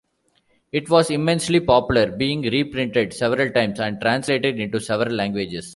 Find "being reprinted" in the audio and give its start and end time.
2.09-3.13